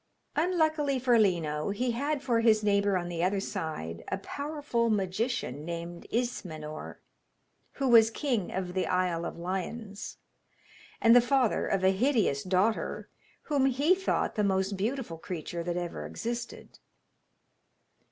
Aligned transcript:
Unluckily 0.35 0.97
for 0.97 1.19
Lino, 1.19 1.69
he 1.69 1.91
had 1.91 2.23
for 2.23 2.39
his 2.39 2.63
neighbour 2.63 2.97
on 2.97 3.07
the 3.07 3.23
other 3.23 3.39
side 3.39 4.03
a 4.07 4.17
powerful 4.17 4.89
magician 4.89 5.63
named 5.63 6.07
Ismenor, 6.11 6.95
who 7.73 7.87
was 7.87 8.09
king 8.09 8.51
of 8.51 8.73
the 8.73 8.87
Isle 8.87 9.25
of 9.25 9.37
Lions, 9.37 10.17
and 10.99 11.15
the 11.15 11.21
father 11.21 11.67
of 11.67 11.83
a 11.83 11.91
hideous 11.91 12.41
daughter, 12.43 13.09
whom 13.43 13.67
he 13.67 13.93
thought 13.93 14.33
the 14.33 14.43
most 14.43 14.75
beautiful 14.75 15.19
creature 15.19 15.61
that 15.61 15.77
ever 15.77 16.07
existed. 16.07 16.79